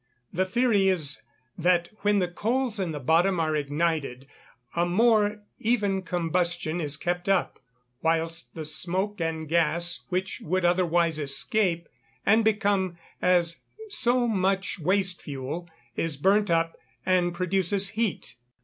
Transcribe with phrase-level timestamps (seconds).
[0.33, 1.21] The theory is,
[1.59, 4.25] that when the coals in the bottom are ignited,
[4.75, 7.59] a more even combustion is kept up,
[8.01, 11.87] whilst the smoke and gas which would otherwise escape,
[12.25, 18.37] and become as so much waste fuel, is burnt up, and produces heat.